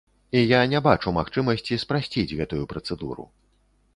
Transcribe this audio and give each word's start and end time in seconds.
І 0.37 0.41
я 0.51 0.61
не 0.71 0.79
бачу 0.87 1.13
магчымасці 1.17 1.79
спрасціць 1.85 2.35
гэтую 2.39 2.61
працэдуру. 2.75 3.29